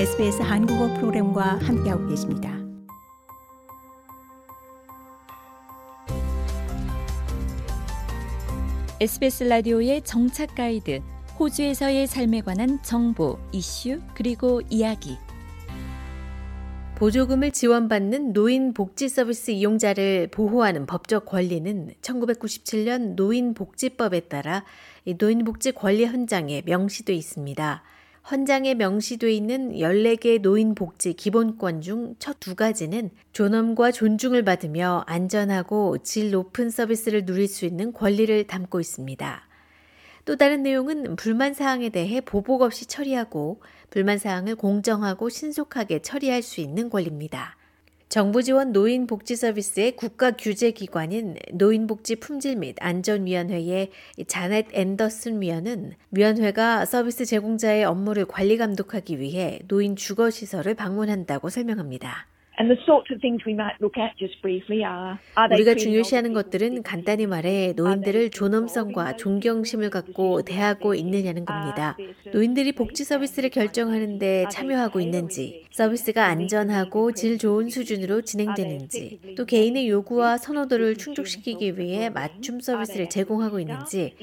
[0.00, 2.56] SBS 한국어 프로그램과 함께하고 계십니다.
[8.98, 11.02] SBS 라디오의 정착 가이드,
[11.38, 15.18] 호주에서의 삶에 관한 정보, 이슈, 그리고 이야기.
[16.96, 24.64] 보조금을 지원받는 노인 복지 서비스 이용자를 보호하는 법적 권리는 1997년 노인 복지법에 따라
[25.18, 27.82] 노인 복지 권리 헌장에 명시돼 있습니다.
[28.30, 35.98] 헌장에 명시돼 있는 14개 노인 복지 기본권 중 첫 두 가지는 존엄과 존중을 받으며 안전하고
[36.04, 39.48] 질 높은 서비스를 누릴 수 있는 권리를 담고 있습니다.
[40.26, 46.60] 또 다른 내용은 불만 사항에 대해 보복 없이 처리하고 불만 사항을 공정하고 신속하게 처리할 수
[46.60, 47.56] 있는 권리입니다.
[48.10, 53.92] 정부 지원 노인 복지 서비스의 국가 규제 기관인 노인복지 품질 및 안전위원회의
[54.26, 62.29] 자넷 앤더슨 위원은 위원회가 서비스 제공자의 업무를 관리 감독하기 위해 노인 주거 시설을 방문한다고 설명합니다.
[65.50, 71.96] 우리가 중요시하는 것들은 간단히 말해 노인들을 존엄성과 존경심을 갖고 대하고 있느냐는 겁니다.
[72.34, 80.36] 노인들이 복지 서비스를 결정하는데 참여하고 있는지, 서비스가 안전하고 질 좋은 수준으로 진행되는지, 또 개인의 요구와
[80.36, 84.14] 선호도를 충족시키기 위해 맞춤 서비스를 제공하고 있는지,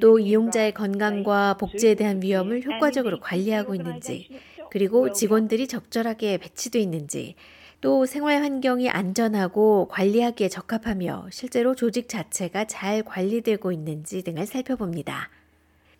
[0.00, 4.28] 또 이용자의 건강과 복지에 대한 위험을 효과적으로 관리하고 있는지,
[4.70, 7.36] 그리고 직원들이 적절하게 배치되어 있는지,
[7.80, 15.30] 또 생활 환경이 안전하고 관리하기에 적합하며 실제로 조직 자체가 잘 관리되고 있는지 등을 살펴봅니다.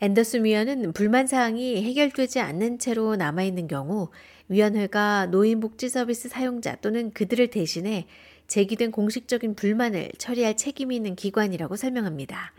[0.01, 4.09] 앤더슨 위원은 불만 사항이 해결되지 않는 채로 남아있는 경우
[4.49, 8.07] 위원회가 노인복지 서비스 사용자 또는 그들을 대신해
[8.47, 12.53] 제기된 공식적인 불만을 처리할 책임이 있는 기관이라고 설명합니다.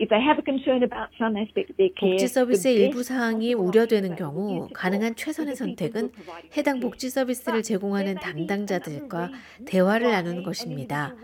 [2.00, 6.12] 복지 서비스의 일부 사항이 우려되는 경우 가능한 최선의 선택은
[6.56, 9.30] 해당 복지 서비스를 제공하는 담당자들과
[9.64, 11.14] 대화를 나누는 것입니다.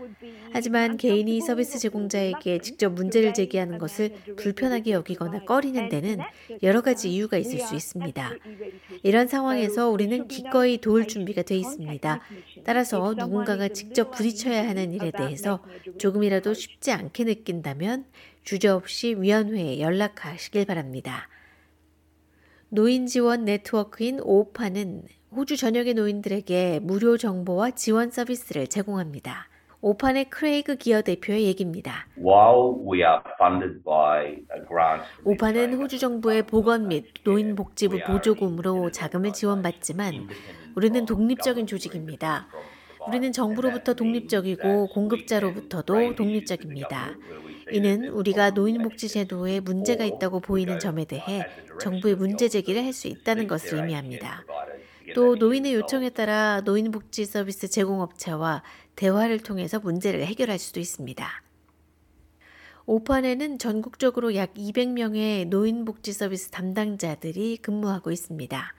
[0.51, 6.19] 하지만 개인이 서비스 제공자에게 직접 문제를 제기하는 것을 불편하게 여기거나 꺼리는 데는
[6.63, 8.31] 여러 가지 이유가 있을 수 있습니다.
[9.03, 12.21] 이런 상황에서 우리는 기꺼이 도울 준비가 되어 있습니다.
[12.65, 15.63] 따라서 누군가가 직접 부딪혀야 하는 일에 대해서
[15.99, 18.05] 조금이라도 쉽지 않게 느낀다면
[18.43, 21.29] 주저없이 위원회에 연락하시길 바랍니다.
[22.69, 29.47] 노인 지원 네트워크인 오파는 호주 전역의 노인들에게 무료 정보와 지원 서비스를 제공합니다.
[29.85, 32.07] 오판의 크레이그 기어 대표의 얘기입니다.
[35.23, 40.27] 오판은 호주 정부의 보건 및 노인복지부 보조금으로 자금을 지원받지만
[40.75, 42.47] 우리는 독립적인 조직입니다.
[43.07, 47.11] 우리는 정부로부터 독립적이고 공급자로부터도 독립적입니다.
[47.71, 51.45] 이는 우리가 노인복지 제도에 문제가 있다고 보이는 점에 대해
[51.79, 54.45] 정부의 문제 제기를 할 수 있다는 것을 의미합니다.
[55.15, 58.63] 또 노인의 요청에 따라 노인복지 서비스 제공업체와
[58.97, 61.25] 대화를 통해서 문제를 해결할 수도 있습니다.
[62.85, 68.73] 오판에는 전국적으로 약 200명의 노인복지 서비스 담당자들이 근무하고 있습니다.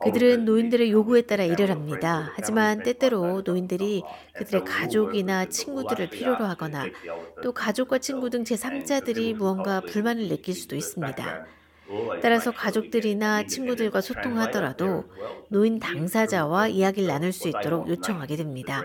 [0.00, 2.32] 그들은 노인들의 요구에 따라 일을 합니다.
[2.34, 4.02] 하지만 때때로 노인들이
[4.34, 6.84] 그들의 가족이나 친구들을 필요로 하거나
[7.42, 11.46] 또 가족과 친구 등 제3자들이 무언가 불만을 느낄 수도 있습니다.
[12.22, 15.04] 따라서 가족들이나 친구들과 소통하더라도
[15.48, 18.84] 노인 당사자와 이야기를 나눌 수 있도록 요청하게 됩니다.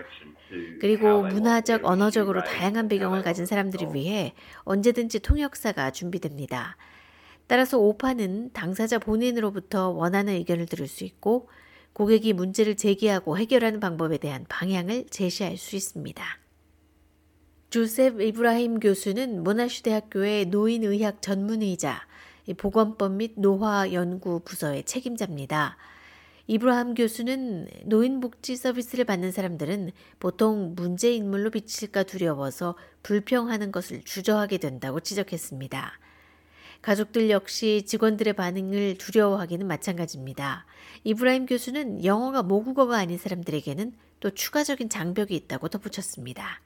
[0.80, 6.76] 그리고 문화적, 언어적으로 다양한 배경을 가진 사람들을 위해 언제든지 통역사가 준비됩니다.
[7.46, 11.48] 따라서 오파는 당사자 본인으로부터 원하는 의견을 들을 수 있고
[11.92, 16.24] 고객이 문제를 제기하고 해결하는 방법에 대한 방향을 제시할 수 있습니다.
[17.70, 22.06] 조셉 이브라힘 교수는 모나슈 대학교의 노인의학 전문의자,
[22.52, 25.78] 보건법 및 노화 연구 부서의 책임자입니다.
[26.46, 35.00] 이브라함 교수는 노인복지 서비스를 받는 사람들은 보통 문제 인물로 비칠까 두려워서 불평하는 것을 주저하게 된다고
[35.00, 35.98] 지적했습니다.
[36.82, 40.66] 가족들 역시 직원들의 반응을 두려워하기는 마찬가지입니다.
[41.04, 46.60] 이브라임 교수는 영어가 모국어가 아닌 사람들에게는 또 추가적인 장벽이 있다고 덧붙였습니다.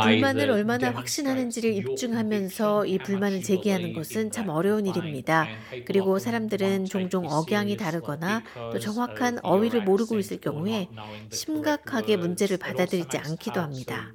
[0.00, 5.50] 불만을 얼마나 확신하는지를 입증하면서 이 불만을 제기하는 것은 참 어려운 일입니다.
[5.84, 10.90] 그리고 사람들은 종종 억양이 다르거나 또 정확한 어휘를 모르고 있을 경우에
[11.30, 14.14] 심각하게 문제를 받아들이지 않기도 합니다.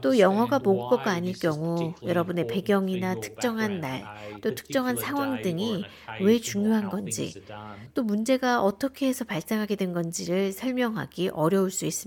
[0.00, 4.08] 또 영어가 모국어가 아닐 경우 여러분의 배경이나 특정한 날,
[4.40, 5.86] 또 특정한 상황 등이
[6.18, 7.38] 왜 중요한 건지,
[7.94, 11.99] 또 문제가 어떻게 해서 발생하게 된 건지를 설명하기 어려울 수 있습니다.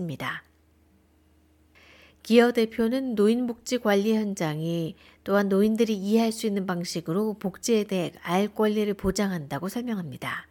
[2.24, 4.96] 기어 대표는 노인복지 관리 현장이
[5.26, 10.48] 또한 노인들이 이해할 수 있는 방식으로 복지에 대해 알 권리를 보장한다고 설명합니다.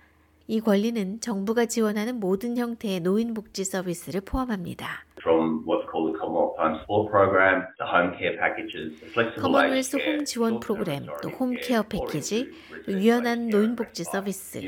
[0.49, 5.07] 이 권리는 정부가 지원하는 모든 형태의 노인복지 서비스를 포함합니다.
[5.23, 9.97] From what's called the Commonwealth Home Support Program, the home care packages, the flexible Commonwealth
[9.97, 12.51] Home 지원 프로그램, 또 home care 패키지,
[12.89, 14.61] 유연한 care 노인복지 서비스,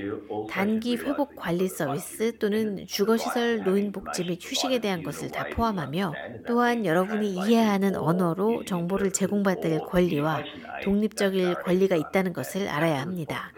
[0.48, 6.14] 단기 회복 관리 서비스 the 또는 주거시설 노인복지 및 휴식에 대한 것을 다 포함하며
[6.46, 10.42] 또한 여러분이 이해하는 언어로 정보를 제공받을 권리와
[10.84, 13.52] 독립적일 권리가 있다는 것을 알아야 합니다.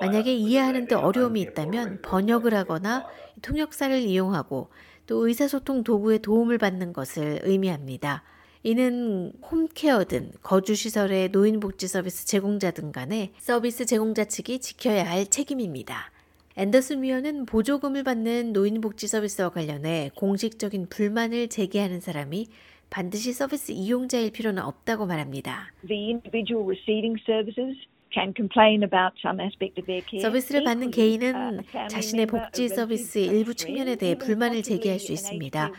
[0.00, 3.06] 만약에 whether 이해하는 they 데 be a home 어려움이 있다면 번역을 하거나.
[3.40, 4.68] 통역사를 이용하고
[5.12, 8.22] 또 의사소통 도구의 도움을 받는 것을 의미합니다.
[8.62, 16.10] 이는 홈케어든 거주시설의 노인복지 서비스 제공자 등 간에 서비스 제공자 측이 지켜야 할 책임입니다.
[16.56, 22.46] 앤더슨 위원은 보조금을 받는 노인복지 서비스와 관련해 공식적인 불만을 제기하는 사람이
[22.88, 25.74] 반드시 서비스 이용자일 필요는 없다고 말합니다.
[25.86, 27.76] the individual receiving services
[28.12, 30.20] can complain about some aspect of their care.
[30.20, 35.72] 서비스를 받는 개인은 uh, 자신의 복지 a 일부 측면에 대해 불만을 제기할 수 있습니다.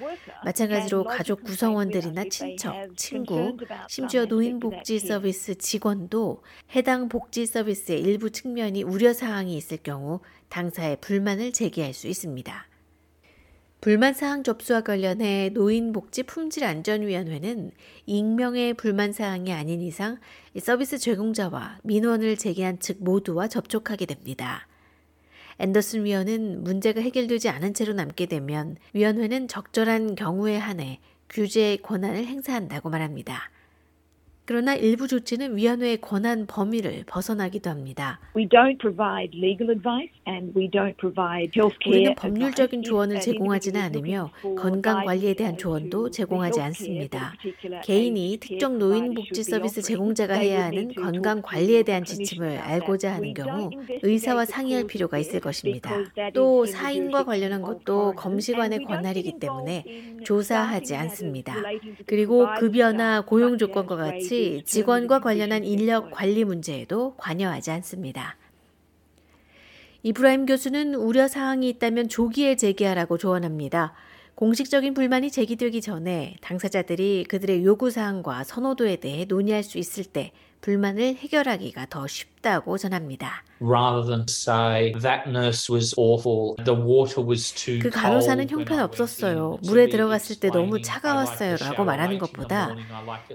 [0.43, 3.57] 마찬가지로 가족 구성원들이나 친척, 친구,
[3.87, 4.99] 심지어 노인복지.
[4.99, 6.41] 서비스 직원도
[6.75, 12.72] 해당 복지 서비스의 일부 측면이 우려 사항이 있을 경우 당사에 불만을 제기할 수 있습니다.
[13.83, 17.71] 불만 사항 접수와 관련해 노인복지 품질안전위원회는
[18.05, 20.19] 익명의 불만 사항이 아닌 이상
[20.53, 24.69] 이 서비스 제공자와 민원을 제기한 측 모두와 접촉하게 됩니다.
[25.59, 32.89] 앤더슨 위원은 문제가 해결되지 않은 채로 남게 되면 위원회는 적절한 경우에 한해 규제의 권한을 행사한다고
[32.89, 33.51] 말합니다.
[34.45, 38.19] 그러나 일부 조치는 위원회의 권한 범위를 벗어나기도 합니다.
[38.35, 42.83] We don't provide legal advice and we don't provide healthcare 우리는 법률적인.
[42.83, 47.33] 조언을 제공하지는 않으며 건강 관리에 대한 조언도 제공하지 않습니다.
[47.83, 53.13] 개인이 특정 노인 복지 should be 서비스 제공자가 해야 하는 건강 관리에 대한 지침을 알고자.
[53.13, 53.69] 하는 경우
[54.01, 55.91] 의사와 상의할 필요가 있을 것입니다.
[56.33, 59.85] 또 사인과 관련한 것도 검시관의 권한이기 때문에
[60.25, 61.55] 조사하지 않습니다.
[62.05, 66.11] 그리고 급여나 고용 조건과 같이 wages, 직원과 관련한 인력.
[66.11, 68.37] 관리 문제에도 관여하지 않습니다.
[70.03, 73.93] 이브라임 교수는 우려 사항이 있다면 조기에 제기하라고 조언합니다.
[74.35, 80.31] 공식적인 불만이 제기되기 전에 당사자들이 그들의 요구 사항과 선호도에 대해 논의할 수 있을 때
[80.61, 83.43] 불만을 해결하기가 더 쉽 다고 전합니다.
[83.59, 87.89] rather than say that nurse was awful, the water was too 그.
[87.89, 89.57] 간호사는 형편없었어요.
[89.63, 91.55] 물에 들어갔을 때 너무 차가웠어요.
[91.61, 92.75] 라고 말하는 것보다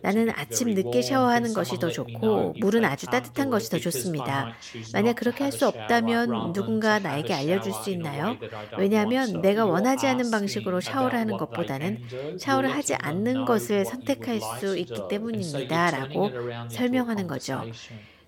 [0.02, 1.00] 나는 아침 늦게.
[1.02, 4.52] 샤워하는 것이 더 좋고 물은 아주 따뜻한 것이 더 좋습니다.
[4.92, 8.38] 만약 그렇게 할 수 없다면 누군가 나에게 알려줄 수 있나요?
[8.76, 11.98] 왜냐하면 내가 원하지 않은 방식으로 샤워를 하는 것보다는
[12.36, 15.90] 샤워를 하지 않는 것을 선택할 수 있기 때문입니다.
[15.90, 16.30] 라고
[16.68, 17.66] 설명하는 거죠.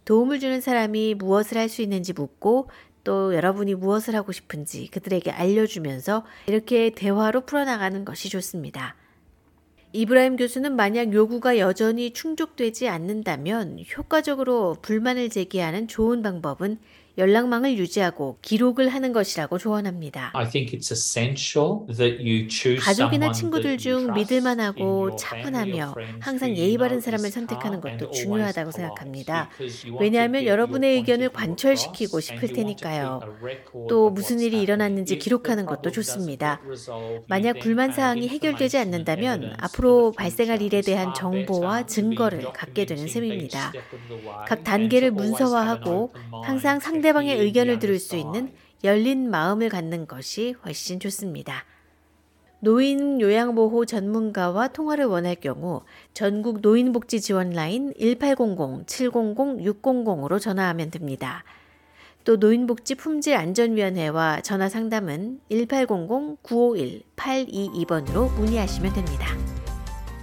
[0.05, 2.69] 도움을 주는 사람이 무엇을 할 수 있는지 묻고
[3.05, 8.97] 또 여러분이 무엇을 하고 싶은지 그들에게 알려주면서 이렇게 대화로 풀어나가는 것이 좋습니다.
[9.93, 16.79] 이브라임 교수는 만약 요구가 여전히 충족되지 않는다면 효과적으로 불만을 제기하는 좋은 방법은
[17.19, 20.31] 연락망을 유지하고 기록을 하는 것이라고 조언합니다.
[20.35, 25.95] I think it's essential that you choose 가족이나 친구들 중 믿을 만하고 family or 차분하며
[26.21, 29.51] 항상 예의 바른 사람을 선택하는 것도 중요하다고 생각합니다.
[29.99, 33.21] 왜냐하면 여러분의 의견을 관철시키고 싶을 테니까요.
[33.89, 36.61] 또 무슨 일이 일어났는지 기록하는 것도 좋습니다.
[37.27, 40.61] 만약 불만 사항이 해결되지 않는다면 앞으로 발생할.
[40.61, 43.73] 일에 대한 정보와 증거를 갖게 되는 셈입니다.
[44.47, 46.13] 각 단계를 문서화하고
[46.45, 48.53] 항상 to 상대방의 의견을 들을 수 있는.
[48.85, 51.65] 열린 마음을 갖는 것이 훨씬 좋습니다.
[52.61, 61.43] 노인 요양보호 전문가와 통화를 원할 경우 전국 노인복지 지원 라인 1800-700-600으로 전화하면 됩니다.
[62.25, 69.27] 또 노인복지 품질 안전위원회와 전화 상담은 1800-951-822번으로 문의하시면 됩니다.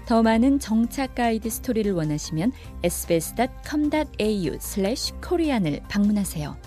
[0.06, 2.52] 더 많은 정착 가이드 스토리를 원하시면
[2.84, 6.67] sbs.com.au/korean을 방문하세요.